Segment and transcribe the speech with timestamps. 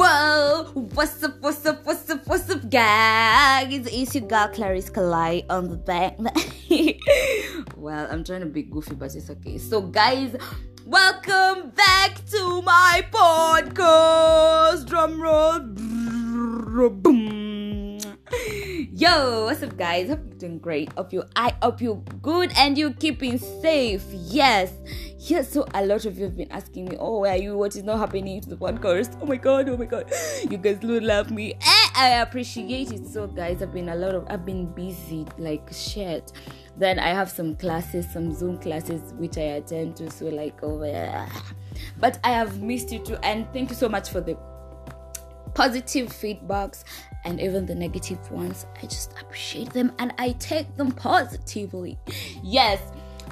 [0.00, 3.84] Whoa, what's up, what's up, what's up, what's up, guys?
[3.90, 6.16] It's your girl Clarice Kalai on the back.
[7.76, 9.58] well, I'm trying to be goofy, but it's okay.
[9.58, 10.36] So, guys,
[10.86, 14.86] welcome back to my podcast.
[14.86, 15.66] Drum roll.
[18.98, 20.10] Yo, what's up, guys?
[20.10, 20.92] Hope you're doing great.
[20.92, 24.04] Hope you, I hope you good and you keeping safe.
[24.12, 24.72] Yes,
[25.18, 25.52] yes.
[25.52, 27.56] So a lot of you have been asking me, "Oh, where are you?
[27.56, 30.10] What is not happening to the podcast?" Oh my god, oh my god,
[30.48, 31.54] you guys do love me.
[31.54, 33.06] Eh, I appreciate it.
[33.06, 36.32] So, guys, I've been a lot of, I've been busy like shit.
[36.76, 40.10] Then I have some classes, some Zoom classes which I attend to.
[40.10, 41.28] So like, oh yeah.
[41.98, 44.36] But I have missed you too, and thank you so much for the
[45.54, 46.84] positive feedbacks
[47.24, 48.64] and even the negative ones.
[48.80, 51.98] I just appreciate them and I take them positively.
[52.44, 52.80] Yes.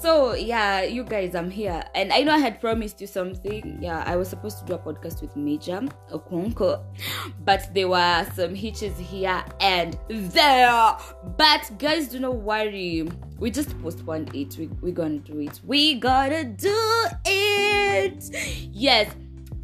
[0.00, 3.78] So yeah, you guys, I'm here, and I know I had promised you something.
[3.80, 5.80] Yeah, I was supposed to do a podcast with Major
[6.12, 6.84] Okonko,
[7.44, 10.96] but there were some hitches here and there.
[11.36, 13.08] But guys, do not worry.
[13.38, 14.56] We just postponed it.
[14.56, 15.60] We we gonna do it.
[15.64, 18.30] We gotta do it.
[18.72, 19.12] Yes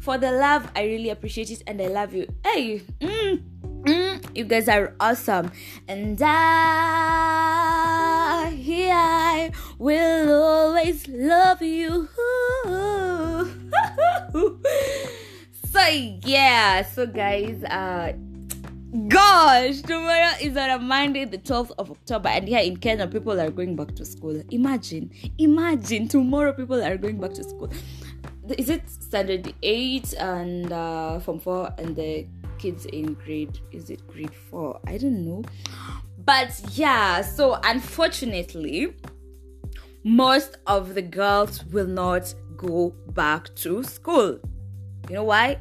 [0.05, 0.71] for the love.
[0.75, 2.27] I really appreciate it and I love you.
[2.43, 3.41] Hey, mm,
[3.81, 5.51] mm, you guys are awesome.
[5.87, 7.84] And I, here
[9.77, 12.09] Will always love you.
[15.71, 15.87] so
[16.25, 18.13] yeah, so guys, uh
[19.07, 23.39] gosh, tomorrow is on a Monday, the 12th of October, and here in Kenya, people
[23.39, 24.41] are going back to school.
[24.51, 27.69] Imagine, imagine tomorrow people are going back to school
[28.57, 34.05] is it standard 8 and uh, form 4 and the kids in grade is it
[34.07, 35.43] grade 4 i don't know
[36.23, 38.93] but yeah so unfortunately
[40.05, 44.39] most of the girls will not go back to school.
[45.09, 45.59] You know why?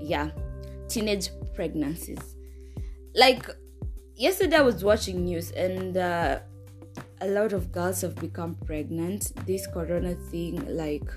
[0.00, 0.30] Yeah.
[0.88, 2.36] Teenage pregnancies.
[3.16, 3.50] Like
[4.14, 6.38] yesterday i was watching news and uh,
[7.20, 9.32] a lot of girls have become pregnant.
[9.44, 11.10] This corona thing like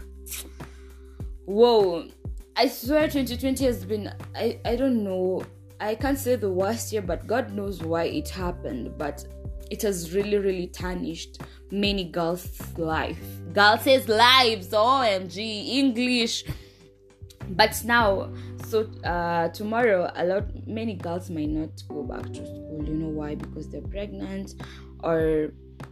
[1.45, 2.07] whoa.
[2.55, 5.43] I swear 2020 has been i i don't know.
[5.79, 9.25] I can't say the worst year but god knows why it happened but
[9.71, 13.23] it has really really tarnished many girls life.
[13.53, 16.43] Girls lives omg english.
[17.49, 18.31] But now
[18.67, 22.83] so uh, tomorrow a lot many girls might not go back to school.
[22.85, 23.35] You know why?
[23.35, 24.55] Because they're pregnant
[25.03, 25.51] or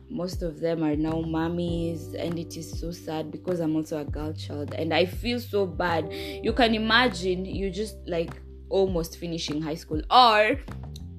[0.09, 4.05] most of them are now mummies and it is so sad because i'm also a
[4.05, 6.11] girl child and i feel so bad.
[6.11, 8.33] You can imagine you just like
[8.69, 10.59] almost finishing high school or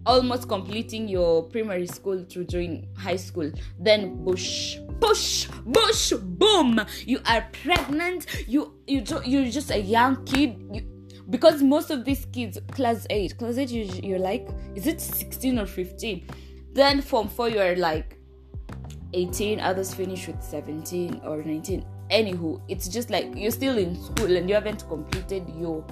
[0.06, 3.50] almost completing your primary school to join high school.
[3.78, 6.80] Then bush push bush boom!
[7.04, 8.26] You are pregnant.
[8.46, 10.62] You you you're just a young kid.
[10.72, 10.82] You,
[11.30, 15.60] because most of these kids class 8 class 8 you, you're like is it 16
[15.60, 16.26] or 15
[16.72, 18.18] then form 4 you're like
[19.12, 24.36] 18 others finish with 17 or 19 anywho it's just like you're still in school
[24.36, 25.84] and you haven't completed your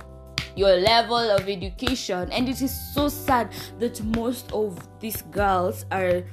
[0.58, 2.30] your level of education.
[2.32, 6.24] And it is so sad that most of these girls are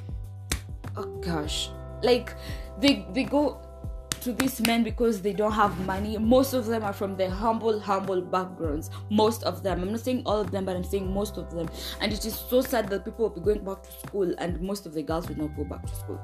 [0.97, 1.69] oh gosh
[2.01, 2.33] like
[2.79, 3.61] they they go
[4.21, 6.17] to these men because they don't have money.
[6.17, 8.89] Most of them are from the humble humble backgrounds.
[9.11, 9.83] Most of them.
[9.83, 11.69] I'm not saying all of them but i'm saying most of them.
[12.01, 14.87] And it is so sad that people will be going back to school and most
[14.87, 16.19] of the girls will not go back to school.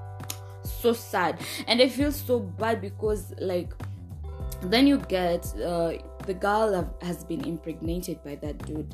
[0.63, 1.39] So sad.
[1.67, 3.71] And i feel so bad because like
[4.63, 5.93] then you get uh,
[6.25, 8.93] the girl have, has been impregnated by that dude.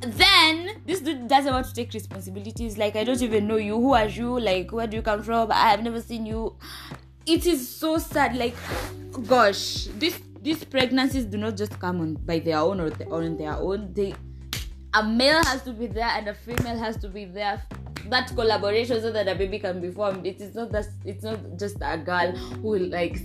[0.00, 2.76] Then this dude doesn't want to take responsibilities.
[2.76, 3.76] Like i don't even know you.
[3.76, 4.38] Who are you?
[4.38, 5.52] Like where do you come from?
[5.52, 6.56] I have never seen you.
[7.24, 8.36] It is so sad.
[8.36, 8.56] Like
[9.28, 13.36] gosh this these pregnancies do not just come on by their own or, the, on
[13.36, 13.92] their own.
[13.94, 14.14] They
[14.94, 17.62] a male has to be there and a female has to be there.
[18.08, 20.26] That collaboration so that a baby can be formed.
[20.26, 23.22] It is not that it's not just a girl who likes.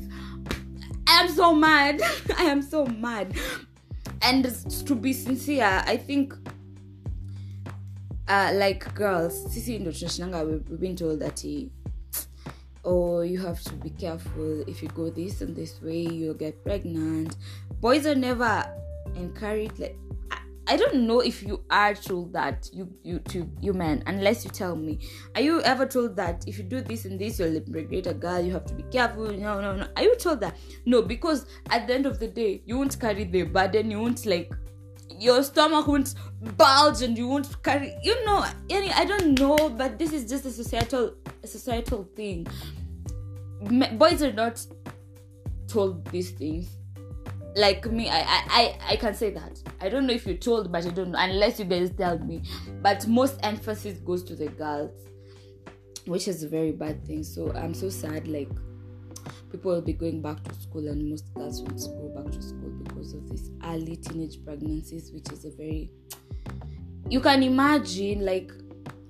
[1.17, 1.99] Am so mad.
[2.37, 3.33] I am so mad.
[4.21, 4.45] And
[4.85, 6.35] to be sincere, I think
[8.27, 11.71] uh, like girls, sisi ndo we've been told that he,
[12.85, 16.63] oh you have to be careful if you go this and this way you'll get
[16.63, 17.35] pregnant.
[17.81, 18.65] Boys are never
[19.15, 19.97] encouraged like
[20.69, 24.51] I don't know if you are told that you you to you men unless you
[24.51, 24.99] tell me.
[25.35, 28.41] Are you ever told that if you do this and this you'll impregnate a girl?
[28.41, 29.31] You have to be careful.
[29.31, 29.87] No, no, no.
[29.95, 30.57] Are you told that?
[30.85, 33.89] No, because at the end of the day, you won't carry the burden.
[33.89, 34.51] You won't like
[35.19, 36.15] your stomach won't
[36.57, 37.95] bulge and you won't carry.
[38.03, 42.45] You know, any I don't know, but this is just a societal a societal thing.
[43.93, 44.65] Boys are not
[45.67, 46.76] told these things
[47.57, 49.61] like me I, I i can say that.
[49.81, 52.43] I don't know if you're told but i don't know unless you guys tell me.
[52.81, 54.91] But most emphasis goes to the girls
[56.05, 57.23] which is a very bad thing.
[57.23, 58.49] So i'm so sad like
[59.51, 62.41] people will be going back to school and most girls want to go back to
[62.41, 65.89] school because of these early teenage pregnancies which is a very
[67.09, 68.51] you can imagine like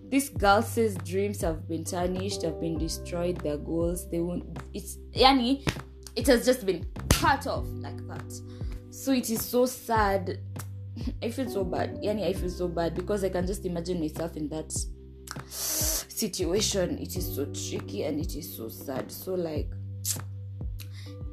[0.10, 5.68] these girls' dreams have been tarnished, have been destroyed, their goals, they won't it's yani
[6.16, 8.34] it has just been cut off like that.
[8.90, 10.40] So it is so sad.
[11.24, 12.02] I feel so bad.
[12.02, 14.72] Yani I feel so bad because I can just imagine myself in that
[15.48, 16.98] situation.
[16.98, 19.12] It is so tricky and it is so sad.
[19.12, 19.70] So like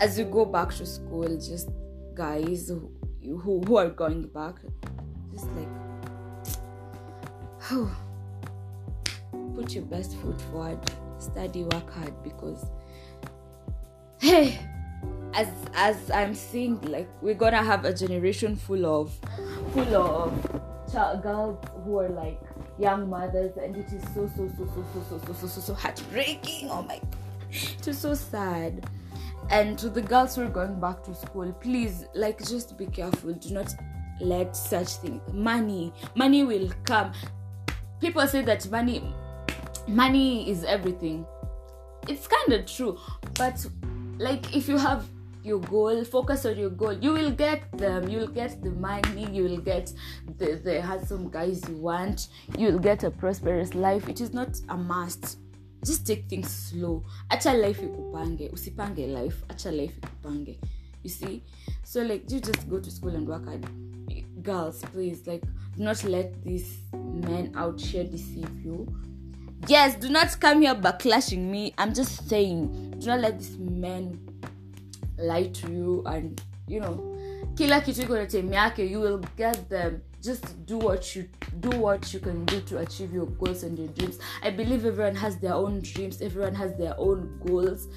[0.00, 1.70] as you go back to school, just
[2.14, 2.90] guys who
[3.22, 4.56] who, who are going back,
[5.32, 5.68] just like
[7.72, 7.96] oh
[9.54, 10.78] put your best foot forward,
[11.18, 12.66] study, work hard because
[14.20, 14.58] hey
[15.34, 19.12] as as I'm seeing like we're gonna have a generation full of
[19.72, 22.40] full of child girls who are like
[22.78, 25.74] young mothers and it is so so so so so so so so so, so
[25.74, 26.70] heartbreaking.
[26.70, 27.00] Oh my
[27.50, 28.88] it is so sad.
[29.50, 33.32] And to the girls who are going back to school please like just be careful.
[33.32, 33.74] Do not
[34.20, 37.12] let such things money money will come.
[38.00, 39.02] People say that money
[39.88, 41.26] money is everything.
[42.08, 42.98] It's kind of true
[43.34, 43.66] but
[44.18, 45.08] like if you have
[45.44, 46.94] your goal focus on your goal.
[46.94, 49.92] You will get them you will get the money you will get
[50.38, 52.28] the, the handsome guys you want.
[52.56, 55.38] You will get a prosperous life it is not a must.
[55.84, 57.04] Just take things slow.
[57.30, 60.58] Acha life ikupange usipange life acha life ikupange.
[61.02, 61.42] You see?
[61.82, 63.66] So like you just go to school and work hard.
[64.42, 65.42] Girls please like
[65.76, 68.88] do not let these men out here deceive you.
[69.68, 71.74] Yes do not come here backlashing me.
[71.76, 74.18] I'm just saying do not let these men
[75.18, 77.14] lie to you and you know
[77.54, 80.00] kila kitu iko na time yake you will get them.
[80.20, 81.28] Just do what you
[81.60, 84.18] do what you can do to achieve your goals and your dreams.
[84.42, 87.88] I believe everyone has their own dreams everyone has their own goals.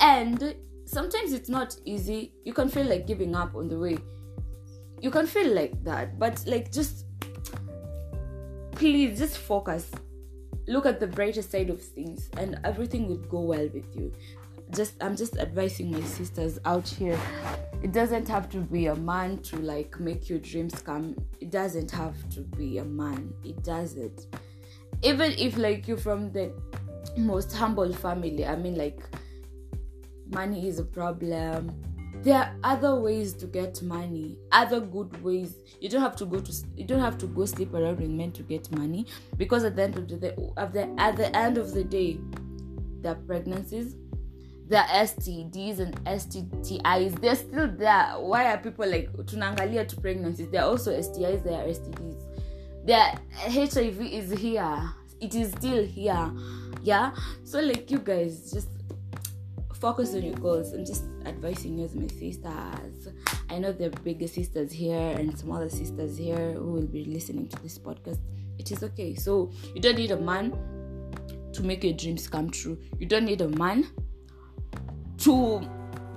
[0.00, 2.32] And sometimes it's not easy.
[2.44, 3.98] You can feel like giving up on the way.
[5.00, 7.06] You can feel like that but like just
[8.72, 9.90] please just focus.
[10.66, 14.12] Look at the brighter side of things and everything will go well with you
[14.74, 17.18] just i'm just advising my sisters out here.
[17.82, 21.14] It doesn't have to be a man to like make your dreams come.
[21.40, 23.34] It doesn't have to be a man.
[23.44, 24.26] It doesn't.
[25.02, 26.50] Even if like you're from the
[27.18, 29.00] most humble family i mean like
[30.30, 31.74] money is a problem.
[32.22, 35.56] There are other ways to get money other good ways.
[35.80, 38.32] You don't have to go to you don't have to go sleep around with men
[38.32, 39.06] to get money
[39.36, 42.18] because at the end of the day at the, at the end of the day
[43.02, 43.96] there are pregnancies
[44.72, 47.20] are STDs and STIs.
[47.20, 48.14] They're still there.
[48.18, 50.48] Why are people like tunangalia to pregnancies?
[50.50, 52.20] There are also STIs, there are STDs.
[52.86, 54.90] There HIV is here.
[55.20, 56.30] It is still here.
[56.82, 57.14] Yeah.
[57.44, 58.68] So like you guys just
[59.74, 60.72] focus on your goals.
[60.72, 63.08] I'm just advising you as my sisters.
[63.50, 67.48] I know there are bigger sisters here and smaller sisters here who will be listening
[67.48, 68.18] to this podcast.
[68.58, 69.14] It is okay.
[69.14, 70.52] So you don't need a man
[71.52, 72.78] to make your dreams come true.
[72.98, 73.86] You don't need a man
[75.18, 75.60] to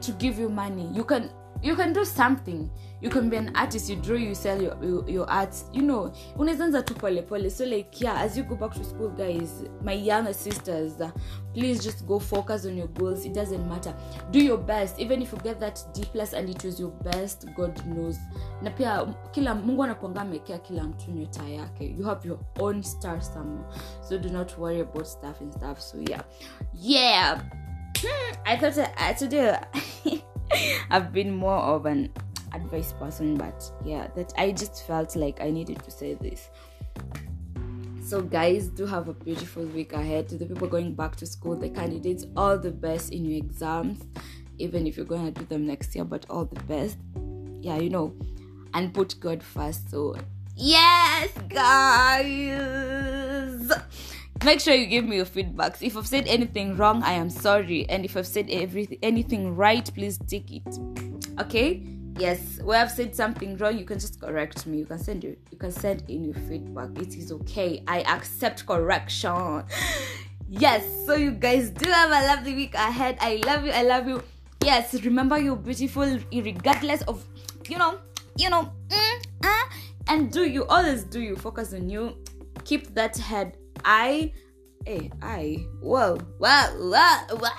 [0.01, 0.89] to give you money.
[0.93, 1.29] You can
[1.63, 2.69] you can do something.
[3.01, 5.65] You can be an artist you draw you sell your your, your arts.
[5.73, 7.49] You know unaanza tu pole pole.
[7.49, 11.11] So like yeah as you go back to school guys my younger sisters uh,
[11.53, 13.25] please just go focus on your goals.
[13.25, 13.95] It doesn't matter.
[14.31, 14.99] Do your best.
[14.99, 18.17] Even if you get that d plus and it was your best god knows.
[18.61, 21.95] Na pia kila mungu anakuanga amekea kila mtu nyota yake.
[21.97, 23.65] You have your own star somewhere.
[24.01, 25.79] So do not worry about stuff and stuff.
[25.81, 26.23] So yeah.
[26.73, 27.41] Yeah
[28.45, 29.57] I thought uh, today
[30.89, 32.11] I've been more of an
[32.53, 36.49] advice person, but yeah, that I just felt like I needed to say this.
[38.03, 40.29] So, guys, do have a beautiful week ahead.
[40.29, 44.01] To the people going back to school, the candidates, all the best in your exams,
[44.57, 46.97] even if you're going to do them next year, but all the best.
[47.59, 48.15] Yeah, you know,
[48.73, 49.89] and put God first.
[49.91, 50.15] So,
[50.55, 52.87] yes, guys
[54.43, 55.81] make sure you give me your feedbacks.
[55.81, 57.87] If i've said anything wrong i am sorry.
[57.89, 60.67] And if i've said everything anything right please take it.
[61.39, 61.83] Okay?
[62.17, 62.59] Yes.
[62.63, 64.79] Where i've said something wrong you can just correct me.
[64.79, 66.89] You can send your, you can send in your feedback.
[67.01, 67.83] It is okay.
[67.87, 69.63] I accept correction.
[70.49, 70.85] Yes.
[71.05, 73.17] So you guys do have a lovely week ahead.
[73.19, 73.71] I love you.
[73.71, 74.23] I love you.
[74.63, 74.93] Yes.
[75.03, 77.25] Remember you're beautiful regardless of
[77.67, 77.99] you know
[78.37, 79.63] you know mm, uh,
[80.07, 82.15] and do you always do you focus on you.
[82.63, 84.33] Keep that head I,
[84.85, 87.49] hey, I, whoa, whoa, whoa, whoa.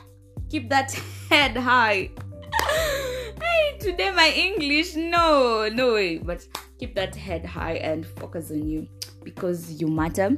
[0.50, 0.92] Keep that
[1.30, 2.10] head high.
[2.60, 4.94] hey, today my English.
[4.94, 6.18] No, no way.
[6.18, 6.46] But
[6.78, 8.86] keep that head high and focus on you
[9.24, 10.36] because you matter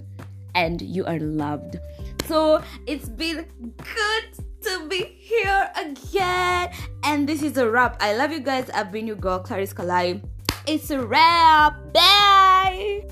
[0.55, 1.81] and you are loved.
[2.27, 6.71] So it's been good to be here again.
[7.03, 7.97] And this is a wrap.
[8.01, 8.71] I love you guys.
[8.71, 10.23] I've been your girl, Clarice Kalai.
[10.69, 11.93] It's a wrap.
[11.93, 13.09] Bye.